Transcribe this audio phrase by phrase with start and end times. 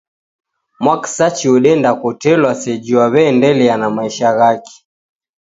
[0.83, 4.73] Mwakisachi odenda kotelwa seji wawendelea na maisha ghake